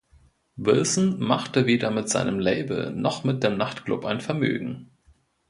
Wilson 0.55 1.19
machte 1.19 1.67
weder 1.67 1.91
mit 1.91 2.09
seinem 2.09 2.39
Label 2.39 2.91
noch 2.91 3.23
mit 3.23 3.43
dem 3.43 3.55
Nachtclub 3.55 4.03
ein 4.05 4.19
Vermögen. 4.19 4.89